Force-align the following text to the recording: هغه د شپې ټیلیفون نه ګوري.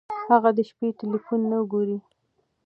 هغه 0.31 0.49
د 0.57 0.59
شپې 0.69 0.87
ټیلیفون 0.99 1.39
نه 1.51 1.59
ګوري. 1.71 1.97